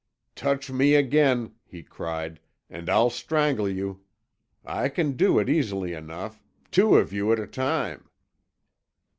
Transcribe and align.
"Touch 0.33 0.71
me 0.71 0.95
again," 0.95 1.53
he 1.63 1.83
cried, 1.83 2.39
"and 2.71 2.89
I'll 2.89 3.11
strangle 3.11 3.69
you! 3.69 4.01
I 4.65 4.89
can 4.89 5.11
do 5.11 5.37
it 5.37 5.47
easily 5.47 5.93
enough 5.93 6.41
two 6.71 6.95
of 6.95 7.13
you 7.13 7.31
at 7.31 7.37
a 7.37 7.45
time!" 7.45 8.09